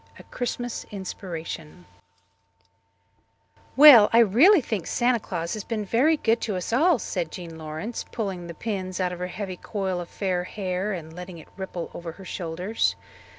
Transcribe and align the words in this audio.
A 0.17 0.23
Christmas 0.23 0.83
Inspiration 0.89 1.85
"Well, 3.75 4.09
I 4.11 4.17
really 4.17 4.59
think 4.59 4.87
Santa 4.87 5.19
Claus 5.19 5.53
has 5.53 5.63
been 5.63 5.85
very 5.85 6.17
good 6.17 6.41
to 6.41 6.55
us 6.55 6.73
all," 6.73 6.97
said 6.97 7.31
Jean 7.31 7.55
Lawrence, 7.59 8.03
pulling 8.11 8.47
the 8.47 8.55
pins 8.55 8.99
out 8.99 9.11
of 9.13 9.19
her 9.19 9.27
heavy 9.27 9.57
coil 9.57 10.01
of 10.01 10.09
fair 10.09 10.43
hair 10.45 10.91
and 10.91 11.13
letting 11.13 11.37
it 11.37 11.49
ripple 11.55 11.91
over 11.93 12.13
her 12.13 12.25
shoulders. 12.25 12.95